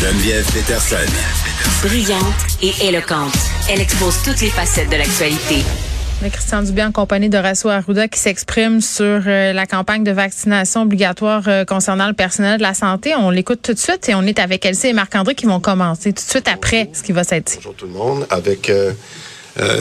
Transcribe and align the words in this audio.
Geneviève 0.00 0.46
Peterson. 0.52 0.96
Brillante 1.82 2.22
et 2.62 2.86
éloquente, 2.86 3.34
elle 3.68 3.80
expose 3.80 4.22
toutes 4.24 4.40
les 4.42 4.50
facettes 4.50 4.88
de 4.90 4.94
l'actualité. 4.96 5.64
Christian 6.30 6.62
Dubé 6.62 6.84
en 6.84 6.92
compagnie 6.92 7.28
de 7.28 7.36
Rasso 7.36 7.68
Arruda 7.68 8.06
qui 8.06 8.20
s'exprime 8.20 8.80
sur 8.80 9.22
euh, 9.26 9.52
la 9.52 9.66
campagne 9.66 10.04
de 10.04 10.12
vaccination 10.12 10.82
obligatoire 10.82 11.42
euh, 11.48 11.64
concernant 11.64 12.06
le 12.06 12.12
personnel 12.12 12.58
de 12.58 12.62
la 12.62 12.74
santé. 12.74 13.16
On 13.16 13.30
l'écoute 13.30 13.60
tout 13.60 13.74
de 13.74 13.78
suite 13.78 14.08
et 14.08 14.14
on 14.14 14.22
est 14.22 14.38
avec 14.38 14.64
Elsie 14.64 14.86
et 14.86 14.92
Marc-André 14.92 15.34
qui 15.34 15.46
vont 15.46 15.58
commencer 15.58 16.12
tout 16.12 16.24
de 16.24 16.30
suite 16.30 16.46
après 16.46 16.90
ce 16.92 17.02
qui 17.02 17.10
va 17.10 17.24
s'être 17.24 17.56
Bonjour 17.56 17.74
tout 17.74 17.86
le 17.86 17.92
monde. 17.92 18.24
Avec 18.30 18.70
euh, 18.70 18.92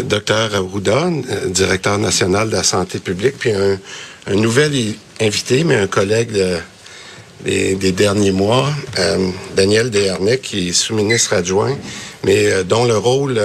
Dr 0.01 0.55
Arruda, 0.55 1.11
directeur 1.45 1.99
national 1.99 2.49
de 2.49 2.55
la 2.55 2.63
santé 2.63 2.97
publique, 2.97 3.35
puis 3.37 3.51
un, 3.51 3.77
un 4.25 4.35
nouvel 4.35 4.95
invité, 5.21 5.63
mais 5.63 5.75
un 5.75 5.87
collègue 5.87 6.31
de, 6.31 6.57
des, 7.43 7.75
des, 7.75 7.91
derniers 7.91 8.31
mois, 8.31 8.69
Daniel 9.55 9.89
Desharnais, 9.89 10.39
qui 10.39 10.69
est 10.69 10.73
sous-ministre 10.73 11.33
adjoint, 11.33 11.77
mais 12.23 12.63
dont 12.63 12.85
le 12.85 12.97
rôle 12.97 13.39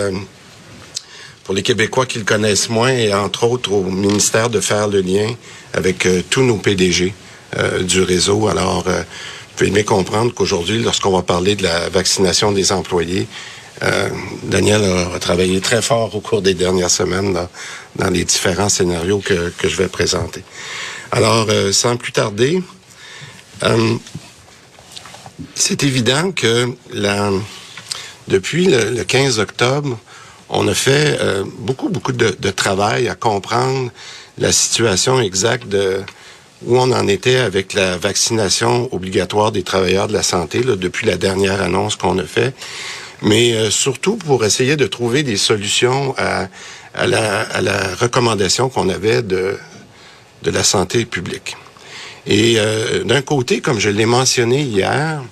pour 1.44 1.54
les 1.54 1.62
Québécois 1.62 2.06
qui 2.06 2.18
le 2.18 2.24
connaissent 2.24 2.68
moins, 2.68 2.90
et 2.90 3.12
entre 3.12 3.44
autres 3.44 3.72
au 3.72 3.82
ministère 3.82 4.50
de 4.50 4.60
faire 4.60 4.88
le 4.88 5.00
lien 5.00 5.28
avec 5.72 6.06
euh, 6.06 6.22
tous 6.28 6.42
nos 6.42 6.56
PDG 6.56 7.12
euh, 7.58 7.82
du 7.82 8.02
réseau. 8.02 8.48
Alors, 8.48 8.84
euh, 8.86 9.00
vous 9.00 9.56
pouvez 9.56 9.70
bien 9.70 9.82
comprendre 9.82 10.32
qu'aujourd'hui, 10.32 10.82
lorsqu'on 10.82 11.10
va 11.10 11.22
parler 11.22 11.56
de 11.56 11.64
la 11.64 11.88
vaccination 11.88 12.52
des 12.52 12.72
employés, 12.72 13.26
Daniel 14.44 14.84
a, 14.84 15.18
travaillé 15.18 15.60
très 15.60 15.82
fort 15.82 16.14
au 16.14 16.20
cours 16.20 16.40
des 16.40 16.54
dernières 16.54 16.90
semaines 16.90 17.36
dans 17.96 18.10
les 18.10 18.24
différents 18.24 18.68
scénarios 18.68 19.18
que, 19.18 19.52
que, 19.58 19.68
je 19.68 19.76
vais 19.76 19.88
présenter. 19.88 20.44
Alors, 21.10 21.48
sans 21.72 21.96
plus 21.96 22.12
tarder, 22.12 22.62
c'est 25.54 25.82
évident 25.82 26.32
que 26.32 26.72
la, 26.92 27.30
depuis 28.28 28.66
le, 28.66 28.90
le 28.90 29.04
15 29.04 29.38
octobre, 29.38 29.98
on 30.52 30.68
a 30.68 30.74
fait 30.74 31.18
euh, 31.20 31.44
beaucoup, 31.58 31.88
beaucoup 31.88 32.12
de, 32.12 32.50
travail 32.50 33.08
à 33.08 33.14
comprendre 33.14 33.90
la 34.38 34.52
situation 34.52 35.20
exacte 35.20 35.66
de 35.68 36.00
où 36.64 36.78
on 36.78 36.92
en 36.92 37.08
était 37.08 37.38
avec 37.38 37.72
la 37.72 37.96
vaccination 37.96 38.88
obligatoire 38.94 39.50
des 39.50 39.64
travailleurs 39.64 40.06
de 40.06 40.12
la 40.12 40.22
santé 40.22 40.62
là, 40.62 40.76
depuis 40.76 41.06
la 41.08 41.16
dernière 41.16 41.60
annonce 41.60 41.96
qu'on 41.96 42.18
a 42.18 42.24
fait, 42.24 42.54
mais 43.20 43.54
euh, 43.54 43.70
surtout 43.70 44.16
pour 44.16 44.44
essayer 44.44 44.76
de 44.76 44.86
trouver 44.86 45.24
des 45.24 45.36
solutions 45.36 46.14
à, 46.18 46.46
à, 46.94 47.06
la, 47.08 47.40
à 47.40 47.60
la, 47.62 47.94
recommandation 47.96 48.68
qu'on 48.68 48.88
avait 48.90 49.22
de, 49.22 49.58
de 50.44 50.50
la 50.52 50.62
santé 50.62 51.04
publique. 51.04 51.56
Et 52.26 52.54
euh, 52.58 53.04
d'un 53.04 53.22
côté, 53.22 53.60
comme 53.60 53.80
je 53.80 53.90
l'ai 53.90 54.06
mentionné 54.06 54.62
hier, 54.62 55.22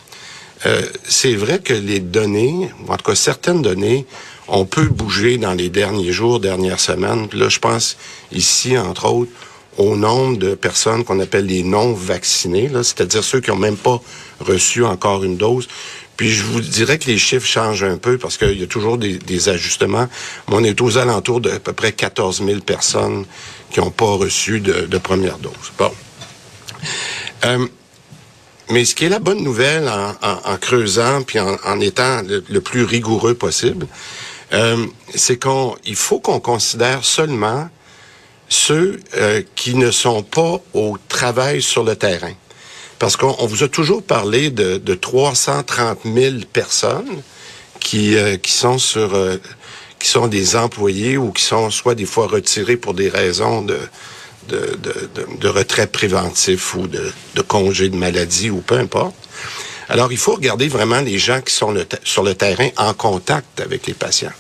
euh, 0.67 0.83
c'est 1.09 1.35
vrai 1.35 1.61
que 1.61 1.73
les 1.73 2.01
données, 2.01 2.71
ou 2.87 2.93
en 2.93 2.97
tout 2.97 3.05
cas 3.05 3.15
certaines 3.15 3.63
données, 3.63 4.07
on 4.49 4.65
peut 4.65 4.87
bouger 4.87 5.39
dans 5.39 5.55
les 5.55 5.69
derniers 5.69 6.13
jours, 6.13 6.41
dernières 6.41 6.81
semaines. 6.81 7.29
Là, 7.33 7.49
je 7.49 7.59
pense 7.59 7.97
ici, 8.33 8.77
entre 8.77 9.07
autres, 9.07 9.31
au 9.79 9.97
nombre 9.97 10.37
de 10.37 10.55
personnes 10.55 11.05
qu'on 11.05 11.21
appelle 11.21 11.47
les 11.47 11.63
non-vaccinés, 11.63 12.71
c'est-à-dire 12.83 13.23
ceux 13.23 13.41
qui 13.41 13.51
n'ont 13.51 13.57
même 13.57 13.77
pas 13.77 14.01
reçu 14.41 14.85
encore 14.85 15.23
une 15.23 15.37
dose. 15.37 15.69
Puis 16.17 16.31
je 16.31 16.43
vous 16.43 16.61
dirais 16.61 16.99
que 16.99 17.07
les 17.07 17.17
chiffres 17.17 17.47
changent 17.47 17.85
un 17.85 17.97
peu 17.97 18.19
parce 18.19 18.37
qu'il 18.37 18.61
y 18.61 18.63
a 18.63 18.67
toujours 18.67 18.99
des, 18.99 19.49
ajustements. 19.49 20.07
Mais 20.49 20.55
on 20.57 20.65
est 20.65 20.79
aux 20.83 20.99
alentours 20.99 21.41
de 21.41 21.57
peu 21.57 21.73
près 21.73 21.93
14 21.93 22.45
000 22.45 22.61
personnes 22.61 23.25
qui 23.71 23.81
n'ont 23.81 23.91
pas 23.91 24.17
reçu 24.17 24.61
de, 24.61 24.83
de, 24.83 24.99
première 24.99 25.39
dose. 25.39 25.73
Bon. 25.79 25.91
Euh, 27.45 27.67
mais 28.71 28.85
ce 28.85 28.95
qui 28.95 29.05
est 29.05 29.09
la 29.09 29.19
bonne 29.19 29.43
nouvelle 29.43 29.89
en, 29.89 30.57
creusant 30.61 31.23
puis 31.23 31.41
en, 31.41 31.81
étant 31.81 32.23
le, 32.23 32.61
plus 32.61 32.85
rigoureux 32.85 33.35
possible, 33.35 33.87
euh, 34.53 34.87
c'est 35.15 35.39
qu'on, 35.39 35.77
il 35.85 35.97
faut 35.97 36.21
qu'on 36.21 36.39
considère 36.41 37.05
seulement 37.05 37.69
ceux 38.49 39.01
euh, 39.17 39.43
qui 39.57 39.75
ne 39.75 39.91
sont 39.91 40.23
pas 40.23 40.61
au 40.73 40.99
travail 41.09 41.63
sur 41.63 41.83
le 41.83 41.97
terrain. 41.97 42.33
Parce 43.01 43.17
qu'on 43.17 43.47
vous 43.47 43.65
a 43.65 43.69
toujours 43.69 44.03
parlé 44.03 44.51
de, 44.51 44.77
de 44.77 44.95
330 44.95 46.01
000 46.05 46.35
personnes 46.53 47.23
qui, 47.81 48.15
qui 48.43 48.53
sont 48.53 48.79
sur 48.79 49.17
qui 49.99 50.09
sont 50.09 50.29
des 50.29 50.57
employés 50.57 51.17
ou 51.17 51.31
qui 51.31 51.45
sont 51.45 51.71
soit 51.71 51.95
des 51.95 52.07
fois 52.07 52.27
retirés 52.27 52.77
pour 52.77 52.95
des 52.95 53.09
raisons 53.09 53.63
de, 53.63 53.79
de, 54.51 55.49
retrait 55.49 55.87
préventif 55.87 56.75
ou 56.75 56.87
de, 56.87 57.13
congé 57.43 57.89
de 57.89 57.97
maladie 57.97 58.51
ou 58.51 58.61
peu 58.61 58.79
importe. 58.79 59.15
Alors, 59.89 60.13
il 60.13 60.19
faut 60.19 60.35
regarder 60.35 60.69
vraiment 60.69 61.01
les 61.01 61.19
gens 61.19 61.41
qui 61.41 61.53
sont 61.53 61.75
sur 62.05 62.23
le 62.23 62.35
terrain 62.35 62.69
en 62.77 62.95
contact 62.95 63.61
avec 63.61 63.87
les 63.87 63.95
patients. 63.95 64.33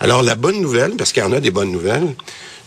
Alors, 0.00 0.22
la 0.22 0.34
bonne 0.34 0.60
nouvelle, 0.60 0.92
parce 0.96 1.12
qu'il 1.12 1.22
y 1.22 1.26
en 1.26 1.32
a 1.32 1.40
des 1.40 1.50
bonnes 1.50 1.70
nouvelles, 1.70 2.14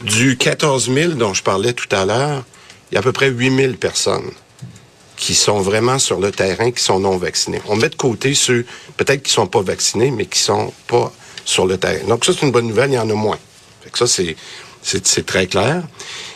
du 0.02 0.38
14 0.38 0.92
000 0.94 1.14
dont 1.14 1.34
je 1.34 1.42
parlais 1.42 1.74
tout 1.74 1.94
à 1.96 2.06
l'heure, 2.06 2.44
il 2.92 2.96
y 2.96 2.98
a 2.98 3.00
à 3.00 3.04
peu 3.04 3.12
près 3.12 3.30
8 3.30 3.56
000 3.56 3.74
personnes 3.74 4.30
qui 5.16 5.34
sont 5.34 5.62
vraiment 5.62 5.98
sur 6.00 6.20
le 6.20 6.32
terrain, 6.32 6.72
qui 6.72 6.84
sont 6.84 7.00
non 7.00 7.18
vaccinés. 7.18 7.62
On 7.68 7.76
met 7.76 7.90
de 7.90 7.96
côté 7.96 8.36
ceux, 8.36 8.66
peut-être 8.98 9.24
qui 9.24 9.32
sont 9.32 9.48
pas 9.48 9.62
vaccinés, 9.62 10.12
mais 10.12 10.26
qui 10.26 10.40
sont 10.40 10.74
pas 10.88 11.12
sur 11.46 11.66
le 11.66 11.78
terrain. 11.78 12.06
Donc, 12.08 12.26
ça, 12.26 12.34
c'est 12.34 12.46
une 12.46 12.52
bonne 12.52 12.68
nouvelle, 12.68 12.92
il 12.92 12.96
y 12.96 13.00
en 13.00 13.10
a 13.10 13.14
moins. 13.14 13.40
Ça, 13.94 14.06
c'est, 14.06 14.36
c'est, 14.84 15.26
très 15.26 15.48
clair. 15.48 15.84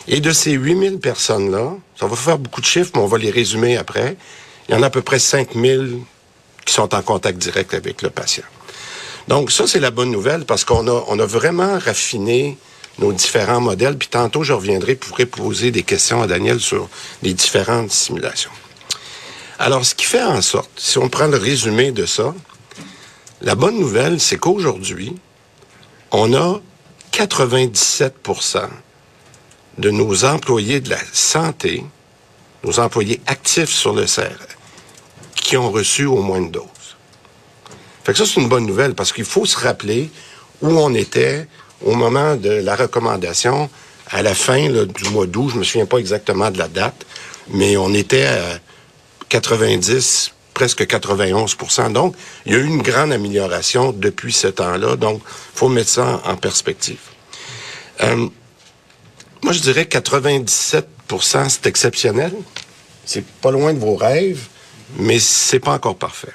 Et 0.06 0.20
de 0.20 0.32
ces 0.32 0.52
8000 0.52 0.98
personnes-là, 0.98 1.74
ça 1.98 2.06
va 2.06 2.16
faire 2.16 2.38
beaucoup 2.38 2.60
de 2.60 2.66
chiffres, 2.66 2.90
mais 2.94 3.00
on 3.00 3.06
va 3.06 3.18
les 3.18 3.30
résumer 3.30 3.76
après. 3.76 4.16
Il 4.68 4.74
y 4.74 4.78
en 4.78 4.82
a 4.82 4.86
à 4.86 4.90
peu 4.90 5.02
près 5.02 5.18
5000 5.18 5.98
qui 6.64 6.74
sont 6.74 6.94
en 6.94 7.02
contact 7.02 7.38
direct 7.38 7.74
avec 7.74 8.02
le 8.02 8.10
patient. 8.10 8.44
Donc, 9.28 9.50
ça, 9.50 9.66
c'est 9.66 9.80
la 9.80 9.90
bonne 9.90 10.10
nouvelle 10.10 10.44
parce 10.44 10.64
qu'on 10.64 10.88
a, 10.88 11.22
a 11.22 11.26
vraiment 11.26 11.78
raffiné 11.78 12.56
nos 12.98 13.12
différents 13.12 13.60
modèles. 13.60 13.96
Puis 13.96 14.08
tantôt, 14.08 14.42
je 14.42 14.52
reviendrai 14.52 14.94
pour 14.94 15.16
poser 15.26 15.70
des 15.70 15.82
questions 15.82 16.22
à 16.22 16.26
Daniel 16.26 16.60
sur 16.60 16.88
les 17.22 17.34
différentes 17.34 17.90
simulations. 17.90 18.50
Alors, 19.58 19.84
ce 19.84 19.94
qui 19.94 20.06
fait 20.06 20.22
en 20.22 20.40
sorte, 20.40 20.70
si 20.76 20.98
on 20.98 21.08
prend 21.08 21.26
le 21.26 21.36
résumé 21.36 21.90
de 21.90 22.06
ça, 22.06 22.34
la 23.42 23.54
bonne 23.54 23.78
nouvelle, 23.78 24.20
c'est 24.20 24.38
qu'aujourd'hui, 24.38 25.16
on 26.10 26.34
a 26.34 26.60
97% 27.18 28.68
de 29.78 29.90
nos 29.90 30.24
employés 30.24 30.78
de 30.78 30.90
la 30.90 31.00
santé, 31.12 31.84
nos 32.62 32.78
employés 32.78 33.20
actifs 33.26 33.70
sur 33.70 33.92
le 33.92 34.04
CRE, 34.04 34.46
qui 35.34 35.56
ont 35.56 35.72
reçu 35.72 36.04
au 36.04 36.22
moins 36.22 36.38
une 36.38 36.52
dose. 36.52 36.64
Fait 38.04 38.12
que 38.12 38.18
ça, 38.18 38.24
c'est 38.24 38.40
une 38.40 38.48
bonne 38.48 38.66
nouvelle 38.66 38.94
parce 38.94 39.12
qu'il 39.12 39.24
faut 39.24 39.46
se 39.46 39.58
rappeler 39.58 40.10
où 40.62 40.68
on 40.68 40.94
était 40.94 41.48
au 41.84 41.94
moment 41.94 42.36
de 42.36 42.50
la 42.50 42.76
recommandation 42.76 43.68
à 44.10 44.22
la 44.22 44.34
fin 44.34 44.68
du 44.68 45.10
mois 45.10 45.26
d'août. 45.26 45.50
Je 45.54 45.58
me 45.58 45.64
souviens 45.64 45.86
pas 45.86 45.98
exactement 45.98 46.52
de 46.52 46.58
la 46.58 46.68
date, 46.68 47.04
mais 47.48 47.76
on 47.76 47.92
était 47.94 48.26
à 48.26 48.60
90, 49.28 50.34
presque 50.58 50.82
91% 50.82 51.92
Donc, 51.92 52.16
il 52.44 52.52
y 52.52 52.56
a 52.56 52.58
eu 52.58 52.64
une 52.64 52.82
grande 52.82 53.12
amélioration 53.12 53.92
depuis 53.92 54.32
ce 54.32 54.48
temps-là. 54.48 54.96
Donc, 54.96 55.22
faut 55.54 55.68
mettre 55.68 55.90
ça 55.90 56.20
en, 56.24 56.36
perspective. 56.36 56.98
Euh, 58.00 58.28
moi, 59.44 59.52
je 59.52 59.60
dirais 59.60 59.84
97% 59.84 60.84
c'est 61.48 61.66
exceptionnel. 61.66 62.32
C'est 63.04 63.24
pas 63.24 63.52
loin 63.52 63.72
de 63.72 63.78
vos 63.78 63.94
rêves, 63.94 64.48
mais 64.96 65.20
c'est 65.20 65.60
pas 65.60 65.74
encore 65.74 65.96
parfait. 65.96 66.34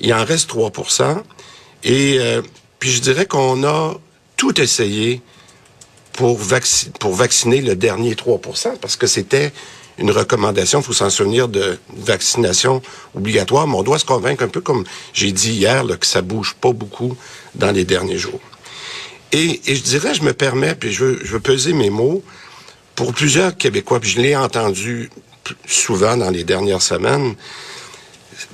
Il 0.00 0.12
en 0.12 0.22
reste 0.22 0.50
3% 0.50 1.22
Et 1.82 2.18
euh, 2.18 2.42
puis 2.78 2.90
je 2.90 3.00
dirais 3.00 3.24
qu'on 3.24 3.64
a 3.64 3.94
tout 4.36 4.60
essayé 4.60 5.22
pour, 6.12 6.38
pour 7.00 7.14
vacciner 7.14 7.62
le 7.62 7.74
dernier 7.74 8.12
3% 8.12 8.76
parce 8.82 8.96
que 8.96 9.06
c'était 9.06 9.50
une 9.98 10.10
recommandation, 10.10 10.80
il 10.80 10.84
faut 10.84 10.92
s'en 10.92 11.10
souvenir, 11.10 11.48
de 11.48 11.78
vaccination 11.96 12.82
obligatoire, 13.14 13.66
mais 13.66 13.76
on 13.76 13.82
doit 13.82 13.98
se 13.98 14.04
convaincre 14.04 14.44
un 14.44 14.48
peu 14.48 14.60
comme 14.60 14.84
j'ai 15.12 15.32
dit 15.32 15.52
hier, 15.52 15.84
là, 15.84 15.96
que 15.96 16.06
ça 16.06 16.22
bouge 16.22 16.54
pas 16.60 16.72
beaucoup 16.72 17.16
dans 17.54 17.72
les 17.72 17.84
derniers 17.84 18.18
jours. 18.18 18.40
Et, 19.32 19.60
et 19.66 19.74
je 19.74 19.82
dirais, 19.82 20.14
je 20.14 20.22
me 20.22 20.32
permets, 20.32 20.74
puis 20.74 20.92
je 20.92 21.04
veux, 21.04 21.20
je 21.24 21.32
veux 21.32 21.40
peser 21.40 21.72
mes 21.72 21.90
mots, 21.90 22.22
pour 22.94 23.12
plusieurs 23.12 23.56
Québécois, 23.56 24.00
puis 24.00 24.10
je 24.10 24.20
l'ai 24.20 24.36
entendu 24.36 25.10
souvent 25.66 26.16
dans 26.16 26.30
les 26.30 26.44
dernières 26.44 26.82
semaines, 26.82 27.34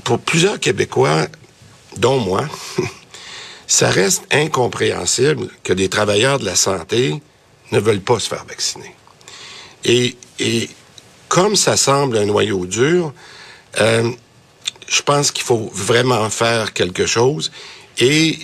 pour 0.05 0.19
plusieurs 0.19 0.61
Québécois, 0.61 1.27
dont 1.97 2.19
moi, 2.19 2.47
ça 3.67 3.91
reste 3.91 4.25
incompréhensible 4.31 5.49
que 5.63 5.73
des 5.73 5.89
travailleurs 5.89 6.39
de 6.39 6.45
la 6.45 6.57
santé 6.57 7.23
ne 7.71 7.81
veulent 7.81 8.01
pas 8.01 8.19
se 8.19 8.29
faire 8.29 8.45
vacciner. 8.45 8.95
Et, 9.85 10.17
et 10.39 10.69
comme 11.33 11.57
ça 11.57 11.79
semble 11.79 12.19
un 12.19 12.27
noyau 12.27 12.67
dur, 12.67 13.15
euh, 13.81 14.11
je 14.87 15.01
pense 15.01 15.31
qu'il 15.31 15.45
faut 15.45 15.71
vraiment 15.73 16.29
faire 16.29 16.75
quelque 16.75 17.07
chose. 17.07 17.51
Et 17.97 18.39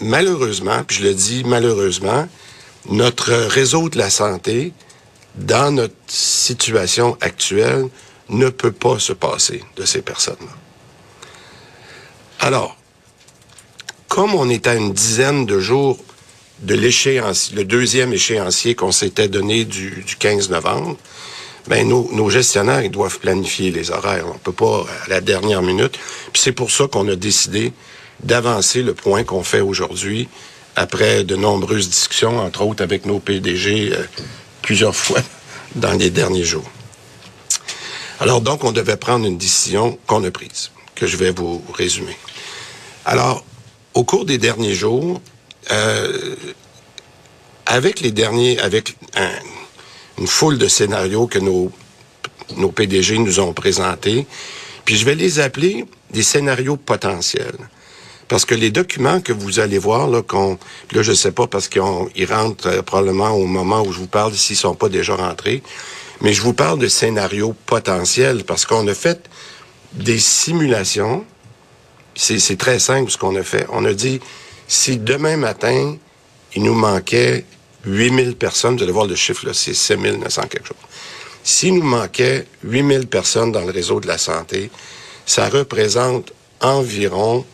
malheureusement, 0.00 0.82
puis 0.82 0.96
je 0.96 1.04
le 1.04 1.14
dis 1.14 1.44
malheureusement, 1.44 2.28
notre 2.90 3.32
réseau 3.32 3.88
de 3.88 3.96
la 3.96 4.10
santé, 4.10 4.72
dans 5.36 5.70
notre 5.70 5.94
situation 6.08 7.16
actuelle, 7.20 7.86
ne 8.28 8.48
peut 8.48 8.72
pas 8.72 8.98
se 8.98 9.12
passer 9.12 9.62
de 9.76 9.84
ces 9.84 10.02
personnes-là. 10.02 10.56
Alors, 12.40 12.76
comme 14.08 14.34
on 14.34 14.48
est 14.50 14.66
à 14.66 14.74
une 14.74 14.92
dizaine 14.92 15.46
de 15.46 15.60
jours 15.60 15.96
de 16.58 16.74
l'échéancier, 16.74 17.54
le 17.54 17.62
deuxième 17.62 18.12
échéancier 18.12 18.74
qu'on 18.74 18.90
s'était 18.90 19.28
donné 19.28 19.64
du, 19.64 20.04
15 20.18 20.50
novembre, 20.50 20.98
ben 21.68 21.88
nos, 21.88 22.30
gestionnaires 22.30 22.82
ils 22.82 22.90
doivent 22.90 23.18
planifier 23.18 23.70
les 23.70 23.90
horaires. 23.90 24.26
On 24.28 24.38
peut 24.38 24.52
pas 24.52 24.84
à 25.04 25.08
la 25.08 25.20
dernière 25.20 25.62
minute. 25.62 25.98
Puis 26.32 26.42
c'est 26.42 26.52
pour 26.52 26.70
ça 26.70 26.86
qu'on 26.88 27.08
a 27.08 27.16
décidé 27.16 27.72
d'avancer 28.22 28.82
le 28.82 28.94
point 28.94 29.24
qu'on 29.24 29.42
fait 29.42 29.60
aujourd'hui 29.60 30.28
après 30.76 31.24
de 31.24 31.36
nombreuses 31.36 31.88
discussions, 31.88 32.38
entre 32.38 32.62
autres 32.62 32.82
avec 32.82 33.04
nos 33.06 33.18
PDG 33.18 33.92
euh, 33.92 34.04
plusieurs 34.62 34.96
fois 34.96 35.20
dans 35.74 35.92
les 35.92 36.10
derniers 36.10 36.44
jours. 36.44 36.68
Alors 38.20 38.40
donc, 38.40 38.64
on 38.64 38.72
devait 38.72 38.96
prendre 38.96 39.26
une 39.26 39.38
décision 39.38 39.98
qu'on 40.06 40.22
a 40.24 40.30
prise, 40.30 40.70
que 40.94 41.06
je 41.06 41.16
vais 41.16 41.32
vous 41.32 41.62
résumer. 41.74 42.16
Alors, 43.04 43.44
au 43.94 44.04
cours 44.04 44.24
des 44.24 44.38
derniers 44.38 44.74
jours, 44.74 45.20
euh, 45.70 46.36
avec 47.66 48.00
les 48.00 48.12
derniers, 48.12 48.58
avec 48.60 48.96
une 50.18 50.26
foule 50.26 50.58
de 50.58 50.68
scénarios 50.68 51.26
que 51.26 51.38
nos, 51.38 51.70
nos 52.56 52.70
PDG 52.70 53.18
nous 53.18 53.40
ont 53.40 53.52
présentés, 53.52 54.26
puis 54.84 54.96
je 54.96 55.04
vais 55.04 55.14
les 55.14 55.40
appeler 55.40 55.86
des 56.10 56.22
scénarios 56.22 56.76
potentiels. 56.76 57.58
Parce 58.28 58.44
que 58.44 58.54
les 58.54 58.70
documents 58.70 59.20
que 59.20 59.32
vous 59.32 59.60
allez 59.60 59.78
voir, 59.78 60.08
là, 60.08 60.22
qu'on, 60.22 60.58
là, 60.92 61.02
je 61.02 61.12
sais 61.12 61.32
pas 61.32 61.46
parce 61.46 61.68
qu'ils 61.68 61.82
rentrent 61.82 62.68
euh, 62.68 62.82
probablement 62.82 63.30
au 63.32 63.46
moment 63.46 63.82
où 63.82 63.92
je 63.92 63.98
vous 63.98 64.06
parle 64.06 64.34
s'ils 64.34 64.56
sont 64.56 64.74
pas 64.74 64.88
déjà 64.88 65.14
rentrés, 65.14 65.62
mais 66.22 66.32
je 66.32 66.40
vous 66.40 66.54
parle 66.54 66.78
de 66.78 66.88
scénarios 66.88 67.54
potentiels 67.66 68.44
parce 68.44 68.64
qu'on 68.64 68.86
a 68.88 68.94
fait 68.94 69.28
des 69.92 70.18
simulations. 70.18 71.24
C'est 72.14 72.58
très 72.58 72.78
simple 72.78 73.10
ce 73.10 73.18
qu'on 73.18 73.36
a 73.36 73.42
fait. 73.42 73.66
On 73.70 73.84
a 73.84 73.92
dit, 73.92 74.20
si 74.68 74.98
demain 74.98 75.36
matin, 75.36 75.96
il 76.54 76.62
nous 76.62 76.74
manquait 76.74 77.44
8000 77.84 78.36
personnes, 78.36 78.76
vous 78.76 78.82
allez 78.82 78.92
voir 78.92 79.06
le 79.06 79.16
chiffre, 79.16 79.46
là, 79.46 79.52
c'est 79.54 79.74
7900 79.74 80.42
quelque 80.48 80.68
chose. 80.68 80.76
S'il 81.44 81.74
nous 81.74 81.82
manquait 81.82 82.46
8000 82.64 83.08
personnes 83.08 83.50
dans 83.52 83.62
le 83.62 83.72
réseau 83.72 84.00
de 84.00 84.06
la 84.06 84.18
santé, 84.18 84.70
ça 85.26 85.48
représente 85.48 86.32
environ 86.60 87.44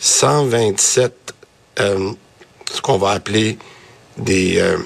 127, 0.00 1.34
euh, 1.80 2.12
ce 2.72 2.80
qu'on 2.80 2.98
va 2.98 3.10
appeler 3.10 3.58
des, 4.18 4.58
euh, 4.58 4.78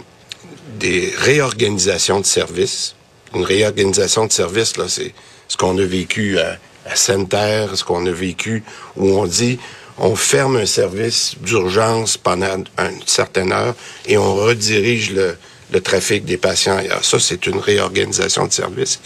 des 0.78 1.12
réorganisations 1.16 2.20
de 2.20 2.26
services. 2.26 2.94
Une 3.34 3.44
réorganisation 3.44 4.26
de 4.26 4.32
services, 4.32 4.76
là, 4.76 4.84
c'est 4.88 5.14
ce 5.48 5.56
qu'on 5.56 5.76
a 5.78 5.84
vécu 5.84 6.38
à, 6.38 6.58
à 6.86 6.96
Center, 6.96 7.66
ce 7.74 7.84
qu'on 7.84 8.04
a 8.06 8.10
vécu 8.10 8.62
où 8.96 9.18
on 9.18 9.26
dit 9.26 9.58
on 9.98 10.14
ferme 10.14 10.56
un 10.56 10.66
service 10.66 11.34
d'urgence 11.40 12.16
pendant 12.16 12.64
une 12.78 13.02
certaine 13.06 13.52
heure 13.52 13.74
et 14.06 14.16
on 14.16 14.34
redirige 14.34 15.12
le, 15.12 15.36
trafic 15.80 16.24
des 16.24 16.36
patients 16.36 16.76
ailleurs. 16.76 17.04
Ça, 17.04 17.18
c'est 17.18 17.46
une 17.46 17.58
réorganisation 17.58 18.46
de 18.46 18.52
service. 18.52 19.00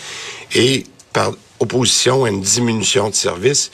Et 0.54 0.84
par 1.12 1.32
opposition 1.60 2.24
à 2.24 2.28
une 2.28 2.40
diminution 2.40 3.10
de 3.10 3.14
service, 3.14 3.70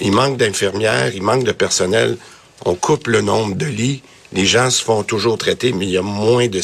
il 0.00 0.12
manque 0.12 0.36
d'infirmières, 0.36 1.14
il 1.14 1.22
manque 1.22 1.44
de 1.44 1.52
personnel, 1.52 2.16
on 2.64 2.74
coupe 2.74 3.06
le 3.06 3.20
nombre 3.20 3.54
de 3.54 3.66
lits, 3.66 4.02
les 4.32 4.46
gens 4.46 4.70
se 4.70 4.82
font 4.82 5.02
toujours 5.02 5.38
traiter, 5.38 5.72
mais 5.72 5.86
il 5.86 5.90
y 5.90 5.98
a 5.98 6.02
moins 6.02 6.46
de, 6.46 6.60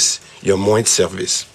services. 0.87 1.47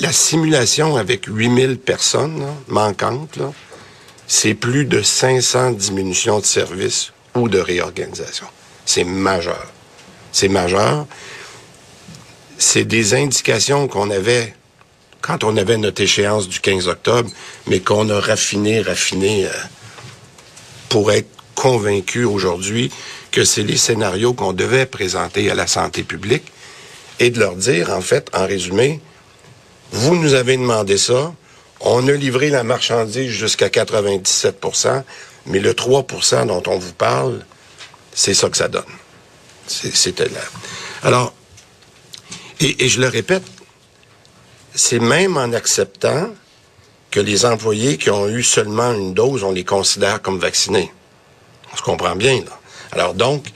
La 0.00 0.12
simulation 0.12 0.96
avec 0.96 1.26
8000 1.26 1.78
personnes 1.78 2.46
manquantes, 2.68 3.38
c'est 4.32 4.54
plus 4.54 4.84
de 4.84 5.02
500 5.02 5.72
diminutions 5.72 6.38
de 6.38 6.44
services 6.44 7.12
ou 7.34 7.48
de 7.48 7.58
réorganisation. 7.58 8.46
C'est 8.86 9.02
majeur. 9.02 9.66
C'est 10.30 10.46
majeur. 10.46 11.08
C'est 12.56 12.84
des 12.84 13.14
indications 13.14 13.88
qu'on 13.88 14.08
avait 14.08 14.54
quand 15.20 15.42
on 15.42 15.56
avait 15.56 15.78
notre 15.78 16.00
échéance 16.00 16.48
du 16.48 16.60
15 16.60 16.86
octobre, 16.86 17.28
mais 17.66 17.80
qu'on 17.80 18.08
a 18.08 18.20
raffiné, 18.20 18.80
raffiné. 18.80 19.46
Euh, 19.46 19.50
pour 20.88 21.10
être 21.10 21.28
convaincu 21.56 22.24
aujourd'hui 22.24 22.92
que 23.32 23.44
c'est 23.44 23.64
les 23.64 23.76
scénarios 23.76 24.32
qu'on 24.32 24.52
devait 24.52 24.86
présenter 24.86 25.50
à 25.50 25.54
la 25.56 25.66
santé 25.66 26.04
publique 26.04 26.52
et 27.18 27.30
de 27.30 27.40
leur 27.40 27.56
dire, 27.56 27.90
en 27.90 28.00
fait, 28.00 28.30
en 28.32 28.46
résumé, 28.46 29.00
vous 29.90 30.14
nous 30.14 30.34
avez 30.34 30.56
demandé 30.56 30.98
ça, 30.98 31.34
on 31.80 32.06
a 32.08 32.12
livré 32.12 32.50
la 32.50 32.62
marchandise 32.62 33.30
jusqu'à 33.30 33.68
97% 33.68 35.02
mais 35.46 35.58
le 35.58 35.72
3% 35.72 36.46
dont 36.46 36.62
on 36.66 36.78
vous 36.78 36.92
parle, 36.92 37.44
c'est 38.12 38.34
ça 38.34 38.48
que 38.50 38.56
ça 38.56 38.68
donne. 38.68 38.82
C'était 39.66 40.28
là. 40.28 40.40
Alors, 41.02 41.32
et, 42.60 42.84
et 42.84 42.88
je 42.88 43.00
le 43.00 43.08
répète, 43.08 43.44
c'est 44.74 44.98
même 44.98 45.36
en 45.36 45.52
acceptant 45.52 46.28
que 47.10 47.20
les 47.20 47.44
employés 47.44 47.98
qui 47.98 48.10
ont 48.10 48.28
eu 48.28 48.42
seulement 48.42 48.92
une 48.92 49.14
dose, 49.14 49.42
on 49.42 49.52
les 49.52 49.64
considère 49.64 50.22
comme 50.22 50.38
vaccinés. 50.38 50.92
On 51.72 51.76
se 51.76 51.82
comprend 51.82 52.16
bien, 52.16 52.36
là. 52.44 52.58
Alors 52.92 53.14
donc, 53.14 53.46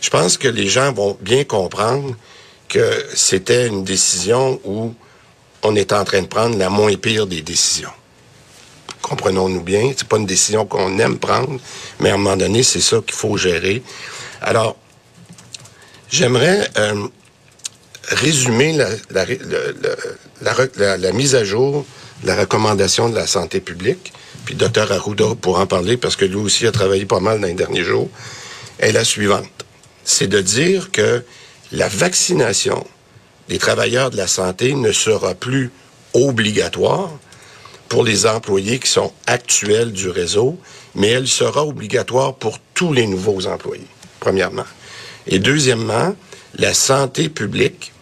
je 0.00 0.10
pense 0.10 0.36
que 0.36 0.48
les 0.48 0.68
gens 0.68 0.92
vont 0.92 1.16
bien 1.20 1.44
comprendre 1.44 2.14
que 2.68 3.06
c'était 3.14 3.66
une 3.66 3.84
décision 3.84 4.60
où 4.64 4.94
on 5.62 5.74
est 5.76 5.92
en 5.92 6.04
train 6.04 6.22
de 6.22 6.26
prendre 6.26 6.56
la 6.56 6.70
moins 6.70 6.94
pire 6.96 7.26
des 7.26 7.42
décisions. 7.42 7.90
Comprenons-nous 9.02 9.62
bien, 9.62 9.92
c'est 9.96 10.06
pas 10.06 10.18
une 10.18 10.26
décision 10.26 10.66
qu'on 10.66 10.98
aime 10.98 11.18
prendre, 11.18 11.58
mais 12.00 12.10
à 12.10 12.14
un 12.14 12.16
moment 12.16 12.36
donné, 12.36 12.62
c'est 12.62 12.80
ça 12.80 12.98
qu'il 12.98 13.14
faut 13.14 13.36
gérer. 13.36 13.82
Alors, 14.40 14.76
j'aimerais 16.10 16.68
euh, 16.76 17.08
résumer 18.08 18.72
la, 18.72 18.88
mise 21.12 21.34
à 21.34 21.44
jour 21.44 21.86
la 22.24 22.36
recommandation 22.36 23.08
de 23.08 23.14
la 23.14 23.26
santé 23.26 23.60
publique, 23.60 24.12
puis 24.44 24.54
Dr 24.54 24.92
Arruda 24.92 25.34
pour 25.40 25.58
en 25.58 25.66
parler 25.66 25.96
parce 25.96 26.16
que 26.16 26.26
lui 26.26 26.36
aussi 26.36 26.66
a 26.66 26.72
travaillé 26.72 27.06
pas 27.06 27.20
mal 27.20 27.40
dans 27.40 27.46
les 27.46 27.54
derniers 27.54 27.84
jours, 27.84 28.10
est 28.78 28.92
la 28.92 29.04
suivante. 29.04 29.48
C'est 30.04 30.26
de 30.26 30.40
dire 30.40 30.90
que 30.90 31.24
la 31.72 31.88
vaccination 31.88 32.86
des 33.50 33.58
travailleurs 33.58 34.10
de 34.10 34.16
la 34.16 34.28
santé 34.28 34.74
ne 34.74 34.92
sera 34.92 35.34
plus 35.34 35.72
obligatoire 36.14 37.10
pour 37.88 38.04
les 38.04 38.24
employés 38.24 38.78
qui 38.78 38.88
sont 38.88 39.12
actuels 39.26 39.92
du 39.92 40.08
réseau, 40.08 40.56
mais 40.94 41.08
elle 41.08 41.26
sera 41.26 41.66
obligatoire 41.66 42.36
pour 42.36 42.60
tous 42.74 42.92
les 42.92 43.08
nouveaux 43.08 43.48
employés, 43.48 43.88
premièrement. 44.20 44.64
Et 45.26 45.40
deuxièmement, 45.40 46.14
la 46.54 46.74
santé 46.74 47.28
publique 47.28 47.92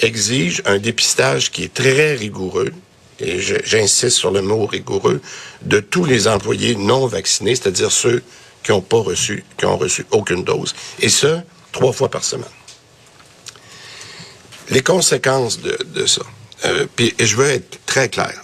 exige 0.00 0.60
un 0.66 0.78
dépistage 0.78 1.52
qui 1.52 1.62
est 1.62 1.72
très 1.72 2.16
rigoureux, 2.16 2.72
et 3.20 3.38
j'insiste 3.40 4.16
sur 4.16 4.32
le 4.32 4.42
mot 4.42 4.66
rigoureux, 4.66 5.20
de 5.62 5.78
tous 5.78 6.04
les 6.04 6.26
employés 6.26 6.74
non 6.74 7.06
vaccinés, 7.06 7.54
c'est-à-dire 7.54 7.92
ceux 7.92 8.24
qui 8.64 8.72
n'ont 8.72 8.80
pas 8.80 8.98
reçu, 8.98 9.44
qui 9.56 9.66
ont 9.66 9.76
reçu 9.76 10.04
aucune 10.10 10.42
dose. 10.42 10.74
Et 10.98 11.08
ce, 11.08 11.38
trois 11.70 11.92
fois 11.92 12.08
par 12.08 12.24
semaine. 12.24 12.50
Les 14.70 14.82
conséquences 14.82 15.60
de, 15.60 16.06
ça. 16.06 16.22
Euh, 16.64 16.86
puis, 16.96 17.14
je 17.18 17.36
veux 17.36 17.48
être 17.48 17.84
très 17.86 18.08
clair. 18.08 18.42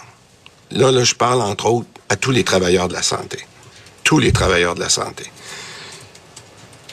Là, 0.71 0.91
là, 0.91 1.03
je 1.03 1.15
parle 1.15 1.41
entre 1.41 1.65
autres 1.65 1.89
à 2.09 2.15
tous 2.15 2.31
les 2.31 2.43
travailleurs 2.43 2.87
de 2.87 2.93
la 2.93 3.01
santé. 3.01 3.39
Tous 4.03 4.19
les 4.19 4.31
travailleurs 4.31 4.75
de 4.75 4.79
la 4.79 4.89
santé. 4.89 5.25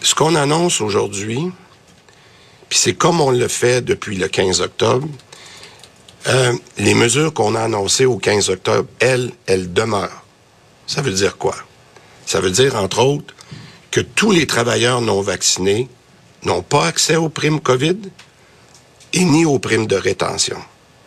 Ce 0.03 0.15
qu'on 0.15 0.35
annonce 0.35 0.81
aujourd'hui, 0.81 1.41
puis 2.69 2.79
c'est 2.79 2.95
comme 2.95 3.21
on 3.21 3.31
le 3.31 3.49
fait 3.49 3.83
depuis 3.83 4.17
le 4.17 4.29
15 4.29 4.61
octobre, 4.61 5.09
euh, 6.29 6.53
les 6.79 6.95
mesures 6.95 7.33
qu'on 7.33 7.55
a 7.55 7.63
annoncées 7.63 8.05
au 8.05 8.19
15 8.19 8.51
octobre, 8.51 8.89
elles, 9.01 9.33
elles 9.47 9.73
demeurent. 9.73 10.25
Ça 10.87 11.03
veut 11.03 11.13
dire 11.13 11.37
quoi? 11.37 11.57
Ça 12.27 12.41
veut 12.41 12.51
dire, 12.51 12.77
entre 12.77 13.01
autres, 13.01 13.35
que 13.91 14.01
tous 14.01 14.31
les 14.31 14.47
travailleurs 14.47 15.01
non 15.01 15.21
vaccinés 15.21 15.89
n'ont 16.45 16.63
pas 16.63 16.87
accès 16.87 17.17
aux 17.17 17.29
primes 17.29 17.61
COVID? 17.61 17.97
Et 19.13 19.25
ni 19.25 19.45
aux 19.45 19.59
primes 19.59 19.87
de 19.87 19.97
rétention. 19.97 20.59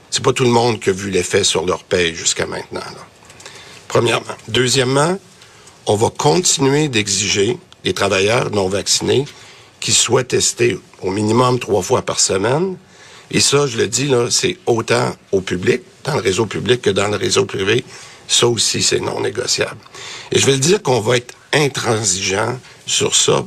C'est 0.10 0.24
pas 0.24 0.34
tout 0.34 0.44
le 0.44 0.50
monde 0.50 0.80
qui 0.80 0.90
a 0.90 0.94
vu 0.94 1.10
l'effet 1.10 1.44
sur 1.44 1.66
leur 1.66 1.84
paye 1.84 2.14
jusqu'à 2.16 2.46
maintenant. 2.46 2.82
Premièrement. 3.88 4.36
Deuxièmement, 4.48 5.18
on 5.86 5.96
va 5.96 6.10
continuer 6.10 6.90
d'exiger 6.90 7.58
des 7.84 7.94
travailleurs 7.94 8.52
non 8.52 8.70
vaccinés 8.70 9.26
qui 9.80 9.94
soient 9.94 10.24
testés 10.24 10.80
au 11.02 11.12
minimum 11.12 11.60
trois 11.60 11.82
fois 11.82 12.02
par 12.02 12.20
semaine 12.20 12.78
et 13.34 13.40
ça, 13.40 13.66
je 13.66 13.78
le 13.78 13.88
dis, 13.88 14.08
là, 14.08 14.28
c'est 14.30 14.58
autant 14.66 15.16
au 15.32 15.40
public, 15.40 15.82
dans 16.04 16.16
le 16.16 16.22
réseau 16.22 16.46
public 16.46 16.82
que 16.82 16.90
dans 16.90 17.08
le 17.08 17.16
réseau 17.16 17.46
privé. 17.46 17.84
Ça 18.28 18.48
aussi, 18.48 18.84
c'est 18.84 19.00
non 19.00 19.22
négociable. 19.22 19.78
Et 20.32 20.40
je 20.40 20.46
vais 20.46 20.54
le 20.54 20.60
dire 20.60 20.82
qu'on 20.84 21.00
va 21.00 21.18
être 21.18 21.34
intransigeant 21.54 22.60
sur 22.86 23.16
ça. 23.16 23.46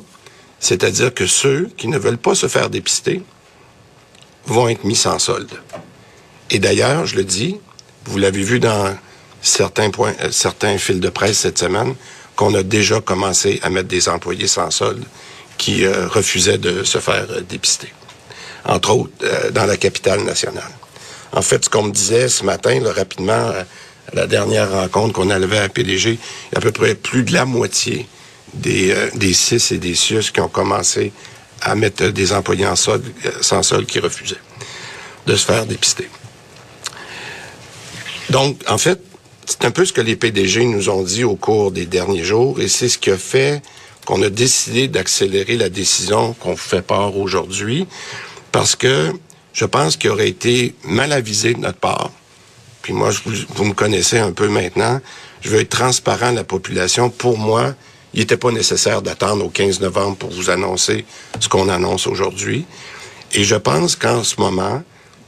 C'est-à-dire 0.58 1.12
que 1.12 1.26
ceux 1.26 1.70
qui 1.76 1.88
ne 1.88 1.98
veulent 1.98 2.18
pas 2.18 2.34
se 2.34 2.48
faire 2.48 2.70
dépister 2.70 3.22
vont 4.46 4.68
être 4.68 4.84
mis 4.84 4.96
sans 4.96 5.18
solde. 5.18 5.50
Et 6.50 6.58
d'ailleurs, 6.58 7.06
je 7.06 7.16
le 7.16 7.24
dis, 7.24 7.56
vous 8.06 8.18
l'avez 8.18 8.42
vu 8.42 8.60
dans 8.60 8.94
certains 9.42 9.90
points, 9.90 10.14
euh, 10.22 10.30
certains 10.30 10.78
fils 10.78 11.00
de 11.00 11.08
presse 11.08 11.38
cette 11.38 11.58
semaine, 11.58 11.94
qu'on 12.36 12.54
a 12.54 12.62
déjà 12.62 13.00
commencé 13.00 13.60
à 13.62 13.70
mettre 13.70 13.88
des 13.88 14.08
employés 14.08 14.48
sans 14.48 14.70
solde 14.70 15.04
qui 15.56 15.84
euh, 15.84 16.08
refusaient 16.08 16.58
de 16.58 16.82
se 16.82 16.98
faire 16.98 17.26
euh, 17.30 17.40
dépister, 17.40 17.92
entre 18.64 18.90
autres 18.90 19.50
dans 19.52 19.66
la 19.66 19.76
capitale 19.76 20.22
nationale. 20.24 20.70
En 21.32 21.42
fait, 21.42 21.64
ce 21.64 21.70
qu'on 21.70 21.84
me 21.84 21.92
disait 21.92 22.28
ce 22.28 22.44
matin, 22.44 22.80
là, 22.80 22.92
rapidement, 22.92 23.32
à 23.32 24.14
la 24.14 24.26
dernière 24.26 24.70
rencontre 24.70 25.12
qu'on 25.12 25.30
avait 25.30 25.58
à 25.58 25.68
PDG, 25.68 26.10
il 26.10 26.14
y 26.52 26.54
a 26.54 26.58
à 26.58 26.60
peu 26.60 26.72
près 26.72 26.94
plus 26.94 27.24
de 27.24 27.32
la 27.32 27.44
moitié 27.44 28.06
des, 28.54 28.94
des 29.14 29.34
CIS 29.34 29.74
et 29.74 29.78
des 29.78 29.94
CIUS 29.94 30.30
qui 30.32 30.40
ont 30.40 30.48
commencé 30.48 31.12
à 31.60 31.74
mettre 31.74 32.08
des 32.08 32.32
employés 32.32 32.66
en 32.66 32.76
solde, 32.76 33.04
sans 33.40 33.62
solde 33.62 33.86
qui 33.86 33.98
refusaient 33.98 34.40
de 35.26 35.36
se 35.36 35.46
faire 35.46 35.66
dépister. 35.66 36.08
Donc, 38.30 38.62
en 38.68 38.78
fait, 38.78 39.00
c'est 39.46 39.64
un 39.64 39.70
peu 39.70 39.84
ce 39.84 39.92
que 39.92 40.00
les 40.00 40.16
PDG 40.16 40.64
nous 40.64 40.88
ont 40.88 41.02
dit 41.02 41.24
au 41.24 41.36
cours 41.36 41.70
des 41.70 41.86
derniers 41.86 42.24
jours 42.24 42.60
et 42.60 42.68
c'est 42.68 42.88
ce 42.88 42.98
qui 42.98 43.10
a 43.10 43.18
fait 43.18 43.62
qu'on 44.04 44.22
a 44.22 44.30
décidé 44.30 44.88
d'accélérer 44.88 45.56
la 45.56 45.68
décision 45.68 46.34
qu'on 46.34 46.56
fait 46.56 46.82
part 46.82 47.16
aujourd'hui 47.16 47.86
parce 48.52 48.76
que 48.76 49.12
je 49.52 49.64
pense 49.64 49.96
qu'il 49.96 50.10
aurait 50.10 50.28
été 50.28 50.74
mal 50.84 51.12
avisé 51.12 51.54
de 51.54 51.60
notre 51.60 51.78
part. 51.78 52.10
Puis 52.82 52.92
moi, 52.92 53.10
vous, 53.24 53.32
vous 53.54 53.64
me 53.64 53.72
connaissez 53.72 54.18
un 54.18 54.32
peu 54.32 54.48
maintenant. 54.48 55.00
Je 55.40 55.50
veux 55.50 55.60
être 55.60 55.70
transparent 55.70 56.28
à 56.28 56.32
la 56.32 56.44
population. 56.44 57.08
Pour 57.08 57.38
moi, 57.38 57.74
il 58.14 58.20
n'était 58.20 58.36
pas 58.36 58.52
nécessaire 58.52 59.02
d'attendre 59.02 59.44
au 59.44 59.48
15 59.48 59.80
novembre 59.80 60.16
pour 60.16 60.30
vous 60.30 60.48
annoncer 60.48 61.04
ce 61.40 61.48
qu'on 61.48 61.68
annonce 61.68 62.06
aujourd'hui. 62.06 62.64
Et 63.32 63.44
je 63.44 63.56
pense 63.56 63.96
qu'en 63.96 64.22
ce 64.22 64.40
moment, 64.40 64.82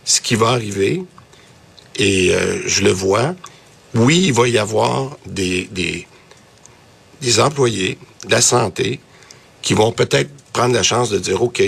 ce 0.04 0.20
qui 0.20 0.36
va 0.36 0.50
arriver, 0.50 1.02
et 1.96 2.32
euh, 2.32 2.62
je 2.66 2.82
le 2.82 2.90
vois, 2.90 3.34
oui, 3.94 4.24
il 4.26 4.32
va 4.32 4.48
y 4.48 4.58
avoir 4.58 5.16
des, 5.26 5.64
des, 5.72 6.06
des 7.20 7.40
employés 7.40 7.98
de 8.26 8.30
la 8.30 8.40
santé 8.40 9.00
qui 9.62 9.74
vont 9.74 9.90
peut-être 9.90 10.30
prendre 10.52 10.74
la 10.74 10.84
chance 10.84 11.10
de 11.10 11.18
dire, 11.18 11.42
OK, 11.42 11.62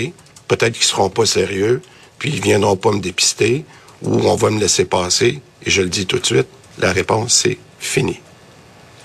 peut-être 0.47 0.73
qu'ils 0.73 0.85
seront 0.85 1.09
pas 1.09 1.25
sérieux, 1.25 1.81
puis 2.17 2.29
ils 2.31 2.41
viendront 2.41 2.77
pas 2.77 2.91
me 2.91 2.99
dépister, 2.99 3.65
ou 4.01 4.21
on 4.21 4.35
va 4.35 4.49
me 4.51 4.59
laisser 4.59 4.85
passer. 4.85 5.41
Et 5.65 5.69
je 5.69 5.81
le 5.81 5.89
dis 5.89 6.05
tout 6.05 6.19
de 6.19 6.25
suite, 6.25 6.47
la 6.77 6.93
réponse, 6.93 7.33
c'est 7.33 7.57
fini. 7.79 8.21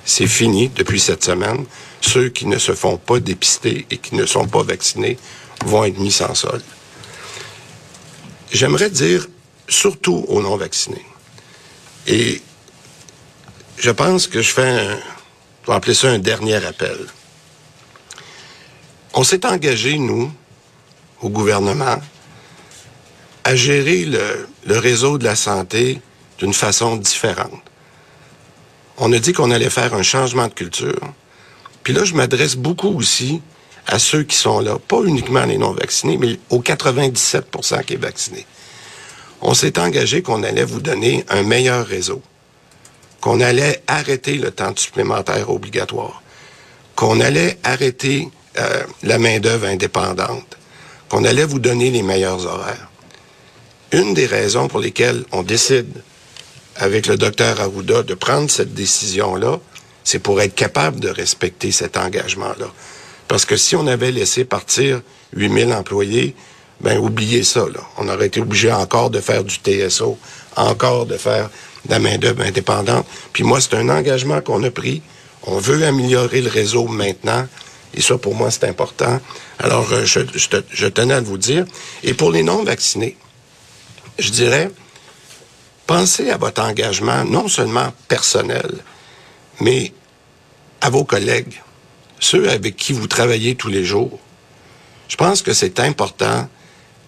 C'est 0.04 0.28
fini 0.28 0.68
depuis 0.68 1.00
cette 1.00 1.24
semaine. 1.24 1.64
Ceux 2.06 2.28
qui 2.28 2.46
ne 2.46 2.58
se 2.58 2.74
font 2.74 2.98
pas 2.98 3.18
dépister 3.18 3.86
et 3.90 3.96
qui 3.96 4.14
ne 4.14 4.26
sont 4.26 4.46
pas 4.46 4.62
vaccinés 4.62 5.16
vont 5.64 5.84
être 5.84 5.98
mis 5.98 6.12
sans 6.12 6.34
solde. 6.34 6.62
J'aimerais 8.52 8.90
dire 8.90 9.26
surtout 9.68 10.26
aux 10.28 10.42
non-vaccinés. 10.42 11.06
Et 12.06 12.42
je 13.78 13.90
pense 13.90 14.26
que 14.26 14.42
je 14.42 14.52
fais 14.52 14.68
un, 14.68 15.72
appeler 15.72 15.94
ça 15.94 16.10
un 16.10 16.18
dernier 16.18 16.62
appel. 16.66 16.98
On 19.14 19.24
s'est 19.24 19.46
engagé, 19.46 19.96
nous, 19.96 20.30
au 21.22 21.30
gouvernement, 21.30 21.96
à 23.44 23.56
gérer 23.56 24.04
le 24.04 24.78
réseau 24.78 25.16
de 25.16 25.24
la 25.24 25.36
santé 25.36 26.02
d'une 26.38 26.52
façon 26.52 26.96
différente. 26.96 27.62
On 28.98 29.10
a 29.12 29.18
dit 29.18 29.32
qu'on 29.32 29.50
allait 29.50 29.70
faire 29.70 29.94
un 29.94 30.02
changement 30.02 30.48
de 30.48 30.52
culture. 30.52 31.00
Puis 31.84 31.92
là, 31.92 32.04
je 32.04 32.14
m'adresse 32.14 32.56
beaucoup 32.56 32.96
aussi 32.96 33.40
à 33.86 33.98
ceux 33.98 34.24
qui 34.24 34.36
sont 34.36 34.60
là, 34.60 34.78
pas 34.78 35.02
uniquement 35.04 35.44
les 35.44 35.58
non-vaccinés, 35.58 36.18
mais 36.18 36.38
aux 36.50 36.60
97 36.60 37.46
qui 37.86 37.94
est 37.94 37.98
vacciné. 37.98 38.46
On 39.42 39.54
s'est 39.54 39.78
engagé 39.78 40.22
qu'on 40.22 40.42
allait 40.42 40.64
vous 40.64 40.80
donner 40.80 41.24
un 41.28 41.42
meilleur 41.42 41.86
réseau 41.86 42.22
qu'on 43.24 43.40
allait 43.40 43.82
arrêter 43.86 44.34
le 44.34 44.50
temps 44.50 44.74
supplémentaire 44.76 45.48
obligatoire, 45.48 46.22
qu'on 46.94 47.20
allait 47.20 47.58
arrêter 47.64 48.28
euh, 48.58 48.82
la 49.02 49.18
main-d'œuvre 49.18 49.64
indépendante, 49.66 50.58
qu'on 51.08 51.24
allait 51.24 51.46
vous 51.46 51.58
donner 51.58 51.90
les 51.90 52.02
meilleurs 52.02 52.44
horaires. 52.44 52.90
Une 53.92 54.12
des 54.12 54.26
raisons 54.26 54.68
pour 54.68 54.78
lesquelles 54.78 55.24
on 55.32 55.42
décide 55.42 56.02
avec 56.76 57.06
le 57.06 57.16
docteur 57.16 57.62
Arruda 57.62 58.02
de 58.02 58.12
prendre 58.12 58.50
cette 58.50 58.74
décision-là, 58.74 59.58
c'est 60.04 60.18
pour 60.18 60.40
être 60.40 60.54
capable 60.54 61.00
de 61.00 61.08
respecter 61.08 61.72
cet 61.72 61.96
engagement-là. 61.96 62.66
Parce 63.26 63.44
que 63.44 63.56
si 63.56 63.74
on 63.74 63.86
avait 63.86 64.12
laissé 64.12 64.44
partir 64.44 65.00
8000 65.34 65.72
employés, 65.72 66.36
ben 66.80 66.98
oubliez 66.98 67.42
ça. 67.42 67.60
Là. 67.60 67.80
On 67.96 68.08
aurait 68.08 68.26
été 68.26 68.40
obligé 68.40 68.70
encore 68.70 69.10
de 69.10 69.20
faire 69.20 69.42
du 69.42 69.56
TSO, 69.56 70.18
encore 70.56 71.06
de 71.06 71.16
faire 71.16 71.50
de 71.86 71.90
la 71.90 71.98
main-d'œuvre 71.98 72.42
indépendante. 72.42 73.06
Puis 73.32 73.42
moi, 73.42 73.60
c'est 73.60 73.74
un 73.74 73.88
engagement 73.88 74.40
qu'on 74.40 74.62
a 74.62 74.70
pris. 74.70 75.02
On 75.44 75.58
veut 75.58 75.84
améliorer 75.86 76.42
le 76.42 76.50
réseau 76.50 76.86
maintenant. 76.86 77.46
Et 77.94 78.02
ça, 78.02 78.18
pour 78.18 78.34
moi, 78.34 78.50
c'est 78.50 78.64
important. 78.64 79.20
Alors, 79.58 79.90
euh, 79.92 80.04
je, 80.04 80.20
je, 80.34 80.86
tenais 80.88 81.14
à 81.14 81.20
vous 81.20 81.38
dire. 81.38 81.64
Et 82.02 82.12
pour 82.12 82.30
les 82.30 82.42
non-vaccinés, 82.42 83.16
je 84.18 84.30
dirais, 84.30 84.70
pensez 85.86 86.30
à 86.30 86.36
votre 86.36 86.62
engagement, 86.62 87.24
non 87.24 87.48
seulement 87.48 87.92
personnel, 88.08 88.68
mais 89.60 89.92
à 90.80 90.90
vos 90.90 91.04
collègues, 91.04 91.62
ceux 92.20 92.50
avec 92.50 92.76
qui 92.76 92.92
vous 92.92 93.06
travaillez 93.06 93.54
tous 93.54 93.68
les 93.68 93.84
jours. 93.84 94.18
Je 95.08 95.16
pense 95.16 95.42
que 95.42 95.52
c'est 95.52 95.80
important, 95.80 96.48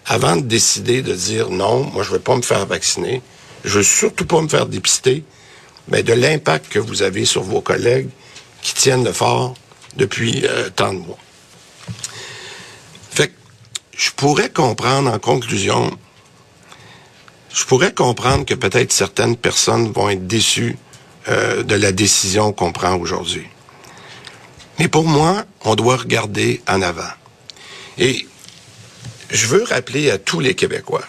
avant 0.05 0.35
de 0.35 0.41
décider 0.41 1.01
de 1.01 1.13
dire 1.13 1.49
non, 1.49 1.83
moi, 1.83 2.03
je 2.03 2.09
ne 2.11 2.15
vais 2.15 2.23
pas 2.23 2.35
me 2.35 2.41
faire 2.41 2.65
vacciner, 2.65 3.21
je 3.63 3.77
veux 3.79 3.83
surtout 3.83 4.25
pas 4.25 4.41
me 4.41 4.47
faire 4.47 4.65
dépister, 4.65 5.23
mais 5.87 6.03
de 6.03 6.13
l'impact 6.13 6.69
que 6.69 6.79
vous 6.79 7.01
avez 7.01 7.25
sur 7.25 7.43
vos 7.43 7.61
collègues 7.61 8.09
qui 8.61 8.73
tiennent 8.73 9.03
le 9.03 9.13
fort 9.13 9.55
depuis 9.95 10.45
euh, 10.45 10.69
tant 10.69 10.93
de 10.93 10.99
mois. 10.99 11.17
Fait 13.11 13.27
que 13.27 13.33
je 13.97 14.11
pourrais 14.11 14.49
comprendre 14.49 15.11
en 15.11 15.19
conclusion, 15.19 15.97
je 17.53 17.65
pourrais 17.65 17.93
comprendre 17.93 18.45
que 18.45 18.53
peut-être 18.53 18.93
certaines 18.93 19.35
personnes 19.35 19.91
vont 19.91 20.09
être 20.09 20.27
déçues 20.27 20.77
euh, 21.29 21.63
de 21.63 21.75
la 21.75 21.91
décision 21.91 22.53
qu'on 22.53 22.71
prend 22.71 22.95
aujourd'hui. 22.95 23.47
Mais 24.79 24.87
pour 24.87 25.05
moi, 25.05 25.43
on 25.65 25.75
doit 25.75 25.97
regarder 25.97 26.61
en 26.67 26.81
avant. 26.81 27.11
Et 27.97 28.27
je 29.29 29.47
veux 29.47 29.63
rappeler 29.63 30.11
à 30.11 30.17
tous 30.17 30.39
les 30.39 30.55
Québécois 30.55 31.03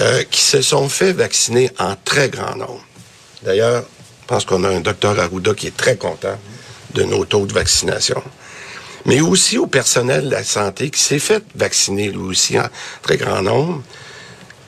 euh, 0.00 0.22
qui 0.24 0.40
se 0.40 0.60
sont 0.60 0.88
fait 0.88 1.12
vacciner 1.12 1.70
en 1.78 1.94
très 2.04 2.28
grand 2.28 2.56
nombre. 2.56 2.84
D'ailleurs, 3.42 3.84
je 4.22 4.26
pense 4.26 4.44
qu'on 4.44 4.64
a 4.64 4.68
un 4.68 4.80
docteur 4.80 5.18
Arruda 5.18 5.54
qui 5.54 5.66
est 5.66 5.76
très 5.76 5.96
content 5.96 6.38
de 6.94 7.02
nos 7.04 7.24
taux 7.24 7.46
de 7.46 7.52
vaccination. 7.52 8.22
Mais 9.06 9.20
aussi 9.20 9.56
au 9.58 9.66
personnel 9.66 10.26
de 10.26 10.30
la 10.30 10.44
santé 10.44 10.90
qui 10.90 11.00
s'est 11.00 11.18
fait 11.18 11.42
vacciner 11.54 12.10
lui 12.10 12.18
aussi 12.18 12.58
en 12.58 12.68
très 13.02 13.16
grand 13.16 13.42
nombre, 13.42 13.82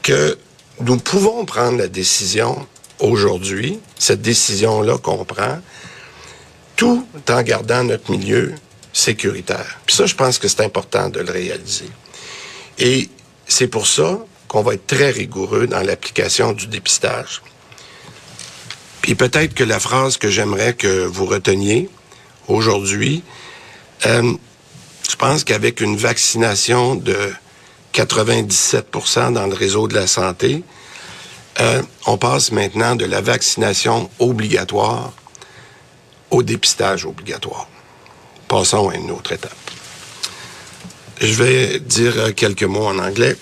que 0.02 0.38
nous 0.80 0.96
pouvons 0.96 1.44
prendre 1.44 1.78
la 1.78 1.88
décision 1.88 2.66
aujourd'hui, 3.02 3.80
cette 3.98 4.22
décision-là 4.22 4.98
qu'on 4.98 5.24
prend, 5.24 5.60
tout 6.76 7.06
en 7.28 7.42
gardant 7.42 7.84
notre 7.84 8.10
milieu 8.10 8.54
sécuritaire. 8.92 9.80
Puis 9.86 9.96
ça, 9.96 10.06
je 10.06 10.14
pense 10.14 10.38
que 10.38 10.48
c'est 10.48 10.62
important 10.62 11.08
de 11.08 11.20
le 11.20 11.30
réaliser. 11.30 11.88
Et 12.78 13.08
c'est 13.46 13.68
pour 13.68 13.86
ça 13.86 14.18
qu'on 14.48 14.62
va 14.62 14.74
être 14.74 14.86
très 14.86 15.10
rigoureux 15.10 15.66
dans 15.66 15.80
l'application 15.80 16.52
du 16.52 16.66
dépistage. 16.66 17.42
Puis 19.00 19.14
peut-être 19.14 19.54
que 19.54 19.64
la 19.64 19.80
phrase 19.80 20.16
que 20.16 20.30
j'aimerais 20.30 20.74
que 20.74 21.04
vous 21.04 21.26
reteniez 21.26 21.88
aujourd'hui, 22.48 23.22
euh, 24.06 24.32
je 25.10 25.16
pense 25.16 25.44
qu'avec 25.44 25.80
une 25.80 25.96
vaccination 25.96 26.94
de 26.94 27.16
97 27.92 28.86
dans 29.32 29.46
le 29.46 29.54
réseau 29.54 29.88
de 29.88 29.94
la 29.94 30.06
santé, 30.06 30.62
euh, 31.60 31.82
on 32.06 32.16
passe 32.16 32.52
maintenant 32.52 32.96
de 32.96 33.04
la 33.04 33.20
vaccination 33.20 34.10
obligatoire 34.18 35.12
au 36.30 36.42
dépistage 36.42 37.04
obligatoire. 37.04 37.68
Passons 38.48 38.88
à 38.88 38.94
une 38.94 39.10
autre 39.10 39.32
étape. 39.32 39.52
Je 41.20 41.34
vais 41.34 41.78
dire 41.78 42.34
quelques 42.34 42.64
mots 42.64 42.86
en 42.86 42.98
anglais. 42.98 43.36